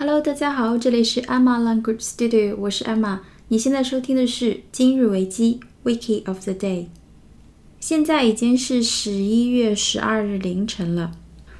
[0.00, 3.18] Hello，大家好，这里是 Emma Language Studio，我是 Emma。
[3.48, 6.86] 你现在收听的是今日维基 Wiki of the Day。
[7.80, 11.10] 现在已经是十一月十二日凌晨了。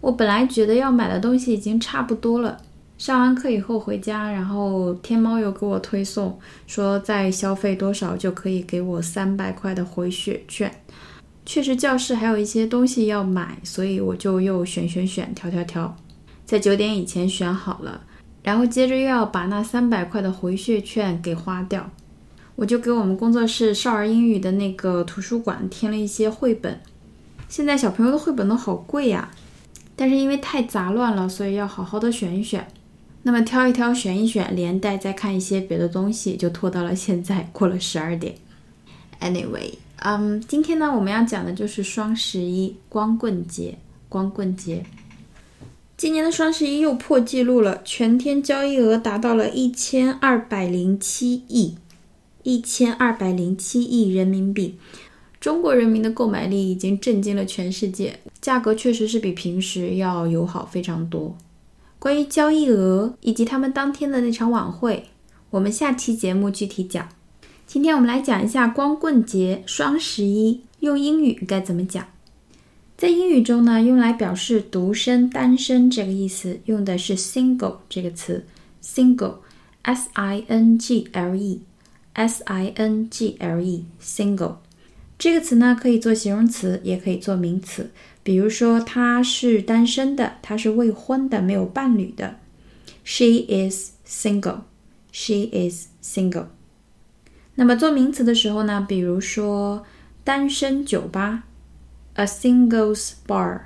[0.00, 2.58] 我本来觉得要买的东西已经差不多了。
[2.96, 6.38] 上完课以后回家，然后天猫又给我推送，
[6.68, 10.72] 说再消费多少就可以给我三百块的回血券。
[11.44, 15.96] 确实，教室还有一些东西要买，所以我就又选选选，挑挑挑，
[16.46, 18.02] 在九点以前选好了。
[18.42, 21.90] 然后接着又要把那三百块的回血券给花掉，
[22.56, 26.80] 我就给我们工作室少儿英语的那个图书馆添了一些绘本。
[27.48, 29.30] 现在小朋友的绘本都好贵呀，
[29.96, 32.66] 但是因为太杂乱了，所以要好好的选一选。
[33.22, 38.34] 那么挑一挑，选一选，连带再看一些别的东西，就拖到了现在，过了十二点。
[39.20, 43.76] Anyway，嗯，今天呢，我们要讲的就是双十一光棍节，
[44.08, 44.86] 光棍节。
[46.00, 51.74] 今年的双十一又破纪录了，全天交易额达到了一千二百零七亿，
[52.42, 54.76] 一千二百零七亿人民币。
[55.38, 61.36] 中国人民的购买力已经震惊了全世界，价格确实是比平时要友好非常多。
[61.98, 65.04] 关于交易额以及他们当天的那场晚会，
[65.50, 67.06] 我们下期节目具体讲。
[67.66, 72.06] 今天我们来讲一下光棍节、双十一用英语该怎么讲。
[73.00, 78.44] 在英语中呢，用来表示独身、单身这个意思，用的是 single 这个词
[78.84, 84.56] ，single，s i n g l e，s i n g l e，single
[85.18, 87.90] 这个词呢，可以做形容词，也可以做名词。
[88.22, 92.36] 比如说，他是单身的，他是未婚的，没有伴侣的。
[93.02, 94.64] She is single.
[95.10, 96.48] She is single.
[97.54, 99.86] 那么做名词的时候呢，比如说
[100.22, 101.44] 单身酒吧
[102.20, 103.60] ，a singles bar，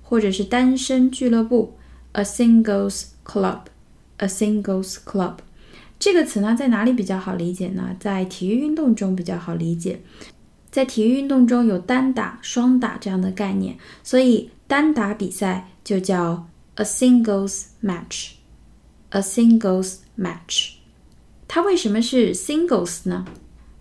[0.00, 1.76] 或者是单身俱乐部
[2.12, 5.38] ，a singles club，a singles club。
[5.98, 7.96] 这个词呢，在哪里比较好理解呢？
[7.98, 10.00] 在体育运动中比较好理解。
[10.70, 16.46] 在体育运动中有单打、双打这样的概念，所以单打比赛就叫
[16.76, 18.34] a singles match。
[19.10, 20.74] a singles match，
[21.48, 23.24] 它为什么是 singles 呢？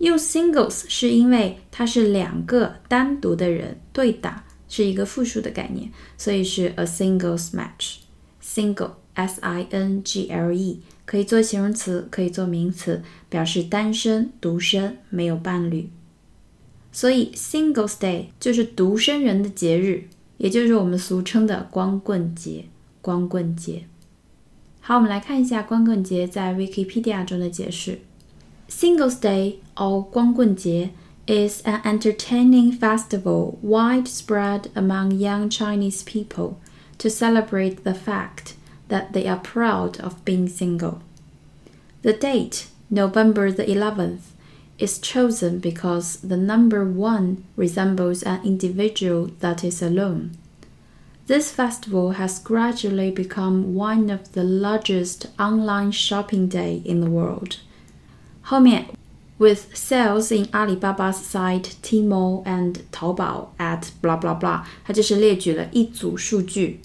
[0.00, 7.98] 用 singles 是因为它是两个单独的人对打，是一个复数的概念，所以是 a singles match。
[8.42, 15.90] single s i n g l e 可以做形容词，可以做名词，表示单身、独身、没有伴侣。
[16.90, 20.04] 所以，Singles Day 就是独身人的节日，
[20.38, 22.64] 也就是我们俗称的光棍节。
[23.02, 23.84] 光棍节。
[24.80, 28.00] 好，我们来看一下光棍节在 Wikipedia 中的解释
[28.70, 30.92] Singles Day or Guanggun
[31.26, 36.60] is an entertaining festival widespread among young Chinese people
[36.98, 38.54] to celebrate the fact
[38.86, 41.02] that they are proud of being single.
[42.02, 44.20] The date, November the 11th,
[44.78, 50.38] is chosen because the number 1 resembles an individual that is alone.
[51.26, 57.58] This festival has gradually become one of the largest online shopping day in the world
[58.49, 58.85] 后面
[59.37, 66.79] with sales in Alibaba's site Tmall and Taobao at blah blah blah，它就是列举了一组数据，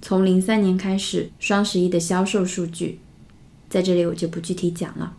[0.00, 2.98] 从零三年开始双十一的销售数据，
[3.68, 5.14] 在这里我就不具体讲了。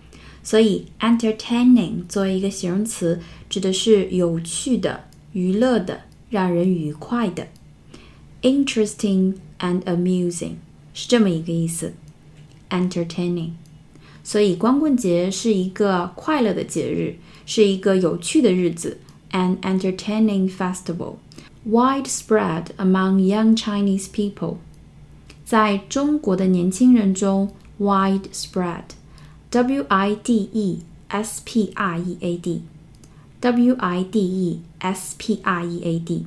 [0.47, 3.21] 所以 entertaining 作为一个形容词，
[3.51, 5.03] 指的是有趣的、
[5.33, 7.49] 娱乐的、让人愉快的。
[8.43, 10.53] interesting and amusing
[10.95, 11.95] 是这么一个意思。
[12.71, 13.51] entertaining。
[14.23, 17.17] 所以光棍节是一个快乐的节日。
[17.49, 18.99] 是一个有趣的日子
[19.31, 21.15] ，an entertaining festival
[21.65, 24.57] widespread among young Chinese people，
[25.45, 28.83] 在中国的年轻人中，widespread
[29.51, 32.63] W i d e s p r e a d,
[33.41, 36.27] W i d e s p r e a d，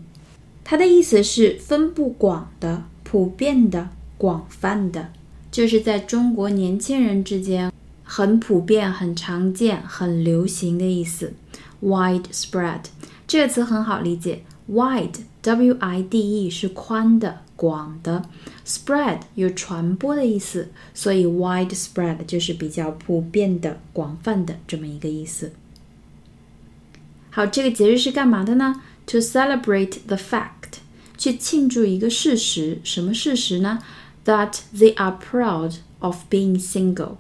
[0.63, 5.12] 它的意思是分布广的、普遍的、广泛的，
[5.51, 7.71] 就是在中国年轻人之间。
[8.12, 11.33] 很普遍、很常见、很流行的意思。
[11.83, 12.81] widespread
[13.27, 18.29] 这个词很好理解 ，wide w i d e 是宽的、广的，
[18.67, 25.53] spread 有传播的意思，所以 widespread 就是比较普遍的、广泛的这么一个意思。
[27.31, 28.81] 好，这个节日是干嘛的呢？
[29.06, 30.79] To celebrate the fact，
[31.19, 33.81] 去庆祝一个事实，什么事实呢？
[34.25, 37.17] That they are proud of being single。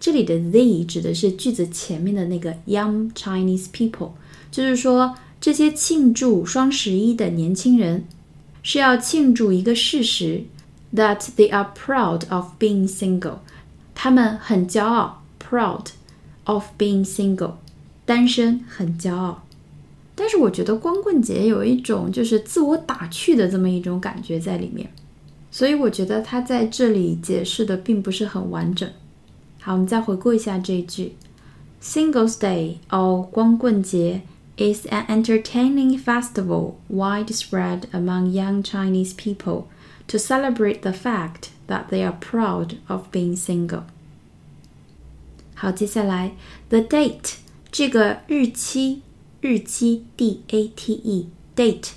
[0.00, 4.10] 这里的 they 指的是句子前面的那个 young Chinese people，
[4.50, 8.05] 就是说 这些庆祝双十一的年轻人
[8.61, 10.45] 是要庆祝一个事实
[10.95, 13.39] ，that they are proud of being single，
[13.93, 15.87] 他们很骄傲，proud
[16.45, 17.55] of being single，
[18.05, 19.43] 单身很骄傲。
[20.15, 24.89] 但是我觉得光棍节有一种就是自我打趣的这么一种感觉在里面，
[25.51, 28.89] 所以我觉得他在这里解释的并不是很完整。
[29.59, 31.15] 好，我们再回顾一下这一句
[31.83, 34.21] ：Singles Day，哦，光棍节
[34.56, 39.68] ，is an entertaining festival widespread among young Chinese people
[40.06, 43.84] to celebrate the fact that they are proud of being single。
[45.54, 46.32] 好，接下来
[46.68, 47.34] the date
[47.70, 49.02] 这个日期，
[49.40, 51.90] 日期 d a t e date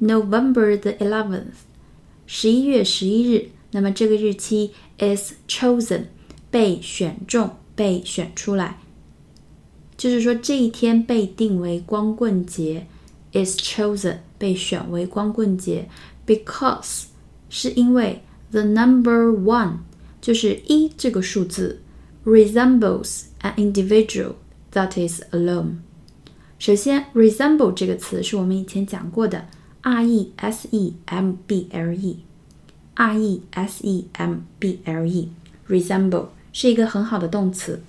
[0.00, 1.64] November the eleventh，
[2.26, 3.50] 十一月十一日。
[3.70, 6.04] 那么这个日期 is chosen。
[6.50, 8.78] 被选中、被选出来，
[10.02, 12.86] 就是说这一天被定为光棍节，
[13.32, 15.88] is chosen 被选为光棍节，
[16.26, 17.04] because
[17.48, 19.78] 是因为 the number one
[20.20, 21.80] 就是一这个数字
[22.24, 24.34] resembles an individual
[24.72, 25.76] that is alone。
[26.58, 29.46] 首先，resemble 这个词是我们以前讲过的，
[29.82, 36.26] r e s e m b l e，r e s e m b l e，resemble。
[36.50, 37.80] 是一个很好的动词，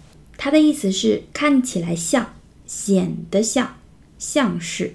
[0.44, 2.34] 它的意思是看起来像、
[2.66, 3.76] 显得像、
[4.18, 4.92] 像是。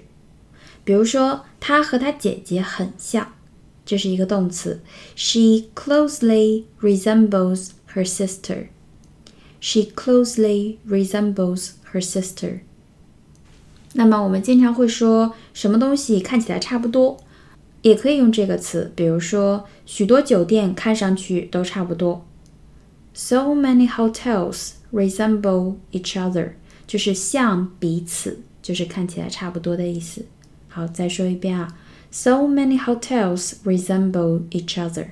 [0.84, 3.32] 比如说，他和他姐姐很像，
[3.84, 4.80] 这是一个动词。
[5.16, 8.68] She closely resembles her sister.
[9.60, 12.60] She closely resembles her sister.
[13.94, 17.16] 那么我们经常会说什么东西看起来差不多，
[17.82, 18.92] 也可以用这个词。
[18.94, 22.24] 比如说，许多酒店看上去都差不多。
[23.13, 26.51] So many hotels resemble each other，
[26.85, 30.25] 就是像彼此，就是看起来差不多的意思。
[30.67, 31.77] 好，再说一遍啊。
[32.11, 35.07] So many hotels resemble each other，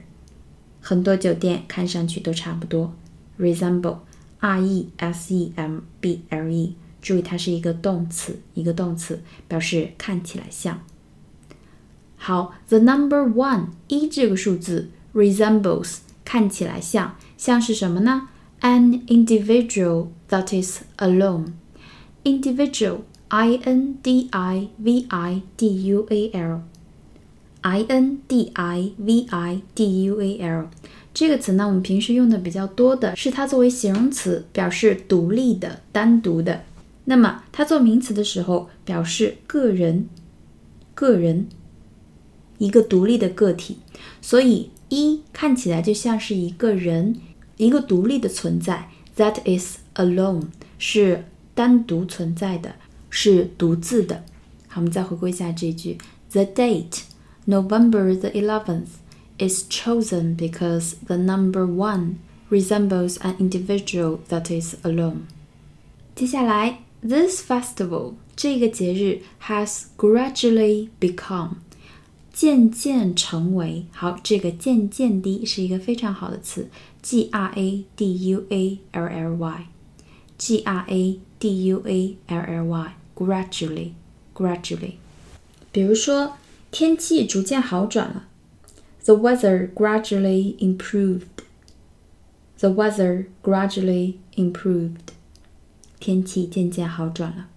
[0.82, 2.94] 很多酒店看上去都差不多。
[3.40, 10.82] Resemble，r e s e m b l e，注意它是一个动词，一个动词表示看起来像。
[12.18, 17.16] 好，the number one，一这个数字 resembles，看起来像。
[17.39, 18.29] 像是什么呢
[18.61, 21.53] ？An individual that is alone.
[22.25, 22.99] Individual,
[23.29, 26.63] I N D I V I D U A L.
[27.61, 30.69] I N D I V I D U A L
[31.15, 36.65] 这个词呢，我们平时用的比较多的是它作为形容词，表示独立的、单独的。
[37.05, 40.09] 那么它做名词的时候，表示个人、
[40.95, 41.47] 个人，
[42.59, 43.79] 一个独立的个体。
[44.21, 47.17] 所以一看起来就像是一个人。
[47.58, 50.48] 一个独立的存在，that is alone，
[50.78, 52.76] 是单独存在的，
[53.10, 54.24] 是独自的。
[54.68, 55.98] 好，我们再回顾一下这句：
[56.32, 57.02] The date
[57.46, 58.88] November the eleventh
[59.38, 62.16] is chosen because the number one
[62.50, 65.22] resembles an individual that is alone。
[66.16, 71.58] 接下来，this festival 这个节日 has gradually become
[72.32, 76.68] 渐渐成为好，这个渐渐的是一个非常好的词
[77.08, 82.42] ，g r a d u a l l y，g r a d u a l
[82.42, 84.94] l y，gradually，gradually。
[85.72, 86.34] 比如说，
[86.72, 88.28] 天气逐渐好转了，
[89.06, 95.14] the weather gradually improved，the weather gradually improved，
[96.00, 97.48] 天气渐渐好转了。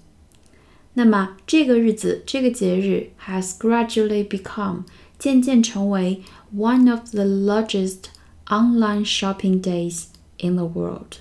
[0.94, 4.84] 那么这个日子，这个节日 has gradually become
[5.18, 6.22] 渐渐成为
[6.54, 8.04] one of the largest
[8.51, 10.07] online shopping days
[10.39, 11.19] in the world，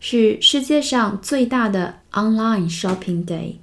[0.00, 3.54] 是世界上最大的 online shopping day。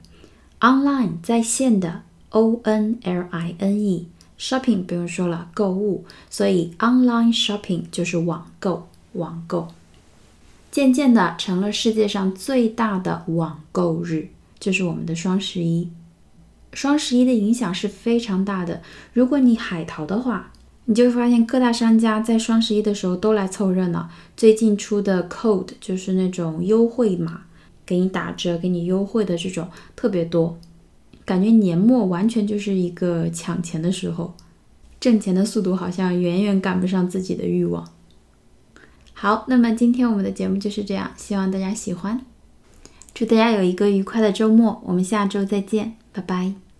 [0.61, 4.07] online 在线的 o n l i n e
[4.39, 9.67] shopping 不用说了，购物，所以 online shopping 就是网购，网购，
[10.71, 14.29] 渐渐的成了世界上最大的网购日。
[14.59, 15.89] 就是我们的双十一，
[16.71, 18.81] 双十一的影响是非常大的。
[19.11, 20.53] 如果你海淘的话，
[20.85, 24.09] 你就会发现各大商家在双十一的时候都来凑热闹。
[24.35, 27.43] 最近出的 code 就是那种优惠码，
[27.85, 30.57] 给你打折、给你优惠的这种特别多，
[31.23, 34.33] 感觉年末完全就是一个抢钱的时候，
[34.99, 37.87] 挣钱的速度好像远远赶不上自己的欲望。
[39.13, 42.25] 好，那么今天我们的节目就是这样，希望大家喜欢，
[43.13, 46.70] 祝大家有一个愉快的周末，我们下周再见，拜拜。